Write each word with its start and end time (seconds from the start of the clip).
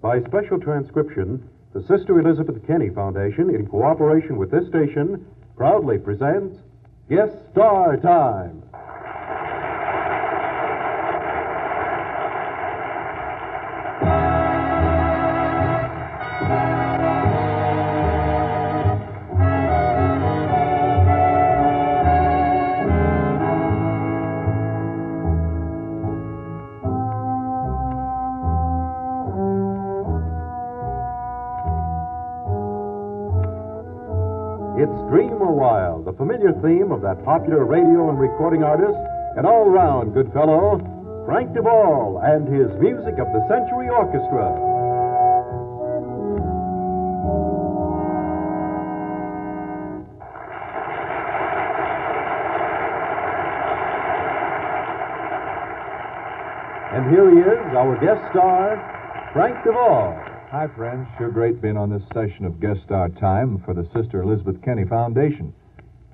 By 0.00 0.20
special 0.20 0.60
transcription, 0.60 1.48
the 1.72 1.82
Sister 1.82 2.20
Elizabeth 2.20 2.64
Kenny 2.66 2.88
Foundation, 2.90 3.52
in 3.54 3.66
cooperation 3.66 4.36
with 4.36 4.50
this 4.50 4.68
station, 4.68 5.26
proudly 5.56 5.98
presents 5.98 6.56
Guest 7.10 7.36
Star 7.50 7.96
Time. 7.96 8.62
It's 34.88 35.04
Dream 35.12 35.36
a 35.42 35.52
While, 35.52 36.00
the 36.02 36.14
familiar 36.14 36.52
theme 36.64 36.92
of 36.92 37.02
that 37.02 37.22
popular 37.22 37.64
radio 37.66 38.08
and 38.08 38.18
recording 38.18 38.62
artist 38.62 38.96
and 39.36 39.44
all 39.46 39.68
round 39.68 40.14
good 40.14 40.32
fellow, 40.32 40.80
Frank 41.26 41.52
DeVol, 41.52 42.24
and 42.24 42.48
his 42.48 42.72
Music 42.80 43.20
of 43.20 43.28
the 43.28 43.44
Century 43.52 43.92
Orchestra. 43.92 44.48
And 56.96 57.10
here 57.12 57.28
he 57.30 57.40
is, 57.44 57.76
our 57.76 57.94
guest 58.00 58.24
star, 58.32 58.80
Frank 59.34 59.56
DeVol. 59.64 60.27
Hi, 60.50 60.66
friends. 60.66 61.06
Sure 61.18 61.30
great 61.30 61.60
being 61.60 61.76
on 61.76 61.90
this 61.90 62.00
session 62.14 62.46
of 62.46 62.58
Guest 62.58 62.80
Star 62.86 63.10
Time 63.20 63.62
for 63.66 63.74
the 63.74 63.86
Sister 63.94 64.22
Elizabeth 64.22 64.56
Kenny 64.64 64.86
Foundation. 64.86 65.52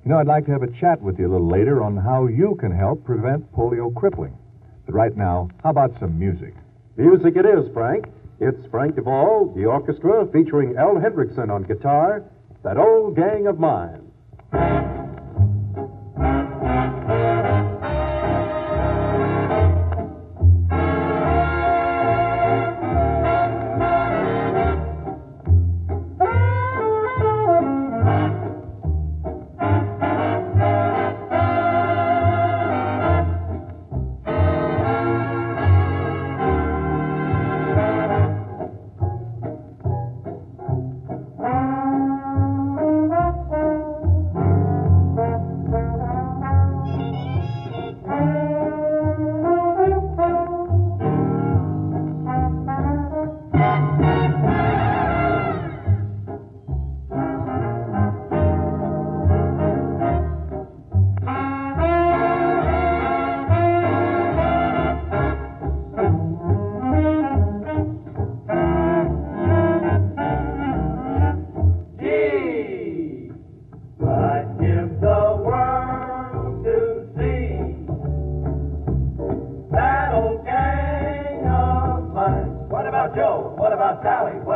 You 0.03 0.11
know, 0.11 0.17
I'd 0.17 0.27
like 0.27 0.45
to 0.47 0.51
have 0.51 0.61
a 0.61 0.71
chat 0.81 1.01
with 1.01 1.17
you 1.17 1.27
a 1.27 1.31
little 1.31 1.47
later 1.47 1.81
on 1.81 1.95
how 1.95 2.27
you 2.27 2.57
can 2.59 2.69
help 2.69 3.05
prevent 3.05 3.49
polio 3.53 3.95
crippling. 3.95 4.37
But 4.85 4.93
right 4.93 5.15
now, 5.15 5.47
how 5.63 5.69
about 5.69 5.97
some 6.01 6.19
music? 6.19 6.53
Music 6.97 7.37
it 7.37 7.45
is, 7.45 7.71
Frank. 7.73 8.07
It's 8.41 8.59
Frank 8.71 8.95
DeVol, 8.95 9.55
the 9.55 9.63
orchestra, 9.63 10.27
featuring 10.33 10.75
Al 10.75 10.95
Hendrickson 10.95 11.49
on 11.49 11.63
guitar, 11.63 12.21
that 12.65 12.75
old 12.75 13.15
gang 13.15 13.47
of 13.47 13.57
mine. 13.57 14.11
Joe? 83.93 84.54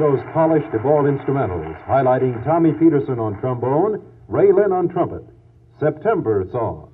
Those 0.00 0.20
polished 0.32 0.64
DeVol 0.68 1.14
instrumentals, 1.14 1.76
highlighting 1.84 2.42
Tommy 2.42 2.72
Pederson 2.72 3.18
on 3.18 3.38
trombone, 3.38 4.02
Ray 4.28 4.50
Linn 4.50 4.72
on 4.72 4.88
trumpet. 4.88 5.22
September 5.78 6.48
Song. 6.50 6.90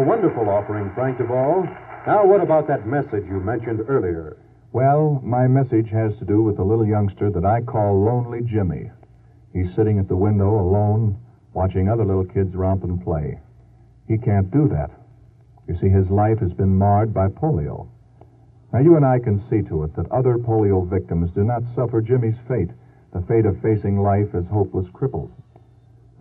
A 0.00 0.02
wonderful 0.02 0.48
offering, 0.48 0.90
Frank 0.94 1.18
DeVol. 1.18 1.66
Now, 2.06 2.24
what 2.24 2.40
about 2.40 2.66
that 2.68 2.86
message 2.86 3.26
you 3.28 3.38
mentioned 3.38 3.80
earlier? 3.86 4.38
Well, 4.72 5.20
my 5.22 5.46
message 5.46 5.90
has 5.92 6.16
to 6.18 6.24
do 6.24 6.40
with 6.40 6.56
the 6.56 6.64
little 6.64 6.86
youngster 6.86 7.30
that 7.30 7.44
I 7.44 7.60
call 7.60 8.02
Lonely 8.02 8.40
Jimmy. 8.40 8.90
He's 9.52 9.68
sitting 9.76 9.98
at 9.98 10.08
the 10.08 10.16
window 10.16 10.58
alone, 10.58 11.20
watching 11.52 11.90
other 11.90 12.06
little 12.06 12.24
kids 12.24 12.54
romp 12.54 12.82
and 12.82 13.04
play. 13.04 13.40
He 14.08 14.16
can't 14.16 14.50
do 14.50 14.68
that. 14.68 14.90
You 15.68 15.76
see, 15.78 15.90
his 15.90 16.08
life 16.08 16.38
has 16.38 16.54
been 16.54 16.78
marred 16.78 17.12
by 17.12 17.28
polio. 17.28 17.86
Now, 18.72 18.78
you 18.80 18.96
and 18.96 19.04
I 19.04 19.18
can 19.18 19.44
see 19.50 19.60
to 19.68 19.84
it 19.84 19.94
that 19.96 20.10
other 20.10 20.38
polio 20.38 20.88
victims 20.88 21.30
do 21.34 21.44
not 21.44 21.62
suffer 21.76 22.00
Jimmy's 22.00 22.40
fate, 22.48 22.70
the 23.12 23.20
fate 23.28 23.44
of 23.44 23.60
facing 23.60 24.00
life 24.00 24.34
as 24.34 24.46
hopeless 24.50 24.86
cripples. 24.94 25.30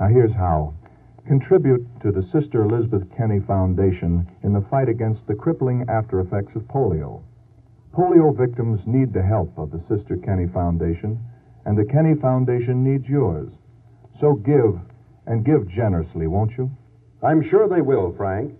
Now, 0.01 0.09
here's 0.09 0.33
how. 0.33 0.73
Contribute 1.29 1.85
to 2.01 2.11
the 2.11 2.27
Sister 2.33 2.63
Elizabeth 2.63 3.03
Kenny 3.15 3.39
Foundation 3.41 4.27
in 4.41 4.51
the 4.51 4.65
fight 4.67 4.89
against 4.89 5.21
the 5.27 5.35
crippling 5.35 5.85
after 5.87 6.21
effects 6.21 6.55
of 6.55 6.63
polio. 6.63 7.21
Polio 7.93 8.35
victims 8.35 8.79
need 8.87 9.13
the 9.13 9.21
help 9.21 9.55
of 9.55 9.69
the 9.69 9.79
Sister 9.87 10.17
Kenny 10.17 10.47
Foundation, 10.47 11.19
and 11.65 11.77
the 11.77 11.85
Kenny 11.85 12.15
Foundation 12.15 12.83
needs 12.83 13.07
yours. 13.07 13.47
So 14.19 14.33
give, 14.33 14.81
and 15.27 15.45
give 15.45 15.69
generously, 15.69 16.25
won't 16.25 16.57
you? 16.57 16.71
I'm 17.21 17.47
sure 17.47 17.69
they 17.69 17.81
will, 17.81 18.11
Frank. 18.17 18.55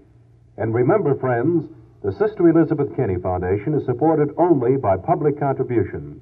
And 0.58 0.72
remember, 0.72 1.16
friends, 1.16 1.66
the 2.04 2.12
Sister 2.12 2.50
Elizabeth 2.50 2.96
Kenny 2.96 3.18
Foundation 3.18 3.74
is 3.74 3.86
supported 3.88 4.30
only 4.38 4.78
by 4.78 4.96
public 4.96 5.40
contributions. 5.40 6.22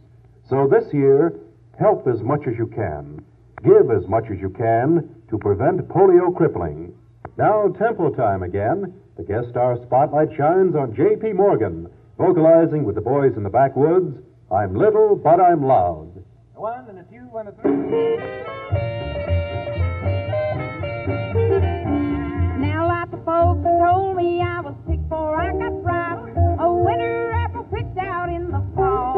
So 0.49 0.65
this 0.65 0.93
year, 0.93 1.37
help 1.77 2.07
as 2.07 2.21
much 2.21 2.47
as 2.47 2.57
you 2.57 2.67
can. 2.67 3.25
Give 3.63 3.89
as 3.89 4.07
much 4.07 4.25
as 4.31 4.39
you 4.39 4.49
can 4.49 5.09
to 5.29 5.37
prevent 5.39 5.87
polio 5.89 6.35
crippling. 6.35 6.93
Now, 7.37 7.67
tempo 7.79 8.11
time 8.11 8.43
again. 8.43 8.93
The 9.17 9.23
guest 9.23 9.49
star 9.49 9.77
spotlight 9.83 10.29
shines 10.37 10.75
on 10.75 10.93
Jaye 10.93 11.19
P. 11.19 11.33
Morgan, 11.33 11.89
vocalizing 12.17 12.83
with 12.83 12.95
the 12.95 13.01
boys 13.01 13.33
in 13.35 13.41
the 13.43 13.49
backwoods. 13.49 14.15
I'm 14.51 14.75
little, 14.75 15.15
but 15.15 15.39
I'm 15.41 15.65
loud. 15.65 16.23
A 16.55 16.61
one 16.61 16.87
and 16.87 16.99
a 16.99 17.03
two 17.03 17.27
and 17.35 17.49
a 17.49 17.51
three. 17.53 17.71
Now, 22.61 22.87
lots 22.87 23.11
of 23.13 23.25
folks 23.25 23.63
told 23.65 24.17
me 24.17 24.41
I 24.41 24.61
was 24.61 24.75
sick 24.87 25.01
before 25.01 25.35
I 25.35 25.51
got 25.51 25.83
ripe. 25.83 26.37
A 26.59 26.73
winter 26.73 27.31
apple 27.33 27.63
picked 27.73 27.97
out 27.97 28.29
in 28.29 28.51
the 28.51 28.63
fall. 28.75 29.16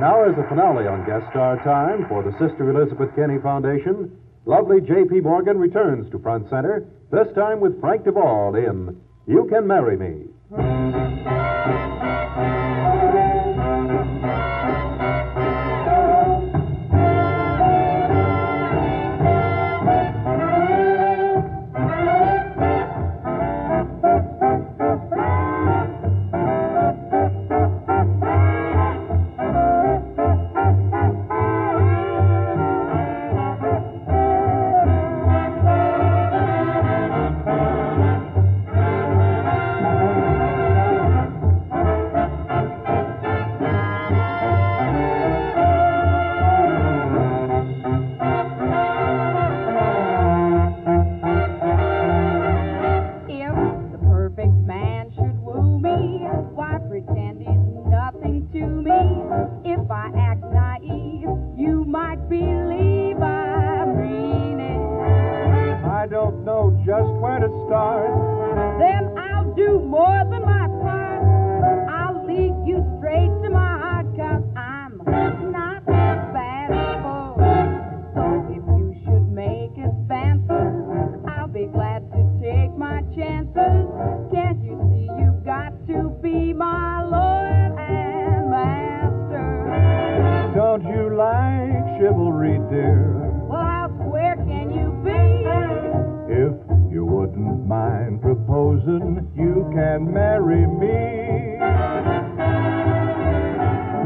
Now, 0.00 0.24
is 0.24 0.34
the 0.34 0.48
finale 0.48 0.86
on 0.86 1.04
Guest 1.04 1.28
Star 1.28 1.62
Time 1.62 2.08
for 2.08 2.22
the 2.22 2.32
Sister 2.40 2.70
Elizabeth 2.70 3.14
Kenny 3.14 3.36
Foundation, 3.42 4.10
lovely 4.46 4.80
Jaye 4.80 5.10
P. 5.10 5.20
Morgan 5.20 5.58
returns 5.58 6.10
to 6.10 6.18
Front 6.18 6.48
Center, 6.48 6.86
this 7.12 7.28
time 7.34 7.60
with 7.60 7.78
Frank 7.82 8.04
DeVol 8.04 8.56
in 8.56 8.96
You 9.26 9.46
Can 9.52 9.66
Marry 9.66 9.98
Me. 9.98 11.99
Chivalry, 92.10 92.58
dear? 92.70 93.30
Well, 93.48 93.60
how 93.60 93.88
square 94.02 94.36
can 94.36 94.70
you 94.70 94.90
be? 95.04 95.20
If 96.32 96.92
you 96.92 97.04
wouldn't 97.04 97.66
mind 97.66 98.20
proposing, 98.20 99.30
you 99.36 99.70
can 99.74 100.12
marry 100.12 100.66
me. 100.66 101.58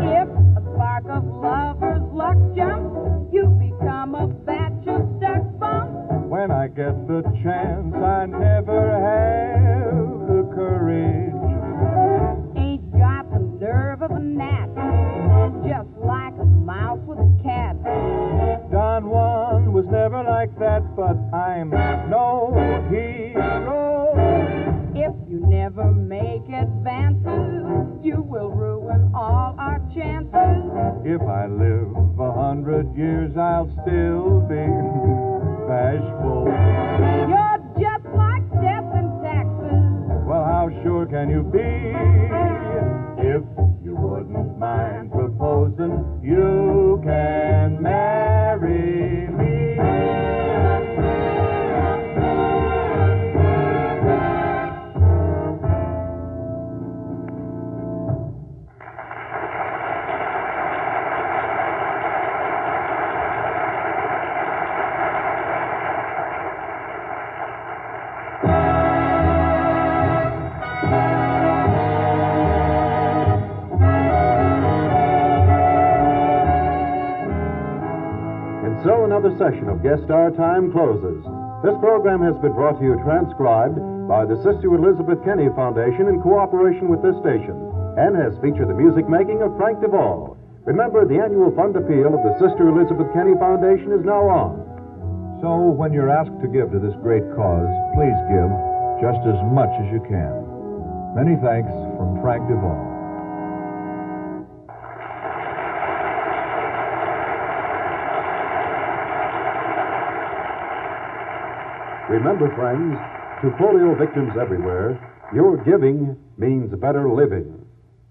If 0.04 0.28
a 0.28 0.62
spark 0.75 1.04
of 1.08 1.25
lover's 1.25 2.02
luck 2.12 2.37
jumps, 2.54 3.32
you 3.32 3.49
become 3.58 4.14
a 4.14 4.26
batch 4.26 4.87
of 4.87 5.20
duck 5.20 5.58
bumps. 5.58 6.28
When 6.28 6.50
I 6.50 6.68
get 6.68 7.06
the 7.06 7.23
chance, 7.42 7.94
I 7.94 8.26
never 8.26 8.82
have 9.08 10.28
the 10.28 10.50
courage. 10.54 11.43
Never 20.14 20.30
like 20.30 20.59
that, 20.59 20.97
but 20.97 21.16
I'm 21.35 21.71
no 21.71 22.52
hero. 22.88 24.14
If 24.94 25.14
you 25.28 25.40
never 25.47 25.90
make 25.90 26.42
advances, 26.42 28.04
you 28.04 28.23
will 28.23 28.50
ruin 28.50 29.11
all 29.14 29.56
our 29.59 29.78
chances. 29.94 30.71
If 31.04 31.23
I 31.23 31.47
live 31.47 32.21
a 32.21 32.33
hundred 32.33 32.97
years, 32.97 33.37
I'll 33.37 33.71
still 33.83 34.40
be 34.47 34.66
bashful. 35.66 36.47
You're 37.28 37.59
just 37.80 38.06
like 38.14 38.47
death 38.62 38.90
and 38.94 39.23
taxes. 39.23 40.25
Well, 40.26 40.44
how 40.44 40.71
sure 40.85 41.06
can 41.06 41.28
you 41.28 41.42
be? 41.42 41.93
Another 79.25 79.40
session 79.40 79.73
of 79.73 79.81
Guest 79.81 80.04
Star 80.04 80.28
Time 80.37 80.69
closes. 80.69 81.25
This 81.64 81.73
program 81.81 82.21
has 82.21 82.37
been 82.45 82.52
brought 82.52 82.76
to 82.76 82.85
you 82.85 82.93
transcribed 83.09 83.81
by 84.04 84.28
the 84.28 84.37
Sister 84.45 84.69
Elizabeth 84.69 85.16
Kenny 85.25 85.49
Foundation 85.57 86.12
in 86.12 86.21
cooperation 86.21 86.93
with 86.93 87.00
this 87.00 87.16
station 87.25 87.57
and 87.97 88.12
has 88.21 88.37
featured 88.45 88.69
the 88.69 88.76
music 88.76 89.09
making 89.09 89.40
of 89.40 89.57
Frank 89.57 89.81
DeVol. 89.81 90.37
Remember, 90.69 91.09
the 91.09 91.16
annual 91.16 91.49
fund 91.57 91.73
appeal 91.73 92.12
of 92.12 92.21
the 92.21 92.37
Sister 92.37 92.69
Elizabeth 92.69 93.09
Kenny 93.16 93.33
Foundation 93.40 93.97
is 93.97 94.04
now 94.04 94.28
on. 94.28 94.61
So, 95.40 95.73
when 95.73 95.97
you're 95.97 96.12
asked 96.12 96.37
to 96.45 96.49
give 96.52 96.69
to 96.76 96.78
this 96.78 96.93
great 97.00 97.25
cause, 97.33 97.73
please 97.97 98.21
give 98.28 98.52
just 99.00 99.25
as 99.25 99.40
much 99.57 99.73
as 99.81 99.88
you 99.88 100.04
can. 100.04 100.37
Many 101.16 101.40
thanks 101.40 101.73
from 101.97 102.21
Frank 102.21 102.45
DeVol. 102.45 102.93
Remember, 112.08 112.54
friends, 112.54 112.99
to 113.42 113.50
polio 113.56 113.99
victims 113.99 114.32
everywhere, 114.40 115.00
your 115.34 115.56
giving 115.64 116.16
means 116.37 116.75
better 116.78 117.08
living. 117.08 117.64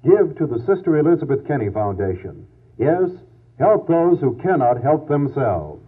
Give 0.04 0.36
to 0.38 0.48
the 0.48 0.60
Sister 0.66 0.98
Elizabeth 0.98 1.48
Kenny 1.48 1.70
Foundation. 1.70 2.48
Yes, 2.78 3.10
help 3.60 3.88
those 3.88 4.20
who 4.20 4.40
cannot 4.42 4.82
help 4.82 5.08
themselves. 5.08 5.83